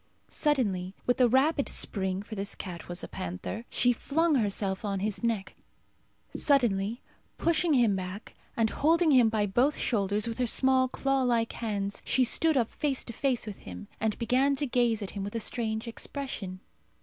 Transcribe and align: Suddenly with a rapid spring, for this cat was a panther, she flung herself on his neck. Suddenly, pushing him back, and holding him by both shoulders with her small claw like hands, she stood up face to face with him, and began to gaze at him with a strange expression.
Suddenly 0.31 0.95
with 1.05 1.21
a 1.21 1.29
rapid 1.29 1.69
spring, 1.69 2.23
for 2.23 2.33
this 2.33 2.55
cat 2.55 2.87
was 2.89 3.03
a 3.03 3.07
panther, 3.07 3.65
she 3.69 3.93
flung 3.93 4.33
herself 4.33 4.83
on 4.83 4.99
his 4.99 5.23
neck. 5.23 5.55
Suddenly, 6.35 7.03
pushing 7.37 7.73
him 7.73 7.95
back, 7.95 8.33
and 8.57 8.71
holding 8.71 9.11
him 9.11 9.29
by 9.29 9.45
both 9.45 9.77
shoulders 9.77 10.25
with 10.27 10.39
her 10.39 10.47
small 10.47 10.87
claw 10.87 11.21
like 11.21 11.51
hands, 11.53 12.01
she 12.03 12.23
stood 12.23 12.57
up 12.57 12.71
face 12.71 13.03
to 13.03 13.13
face 13.13 13.45
with 13.45 13.59
him, 13.59 13.87
and 13.99 14.17
began 14.17 14.55
to 14.55 14.65
gaze 14.65 15.03
at 15.03 15.11
him 15.11 15.23
with 15.23 15.35
a 15.35 15.39
strange 15.39 15.87
expression. 15.87 16.61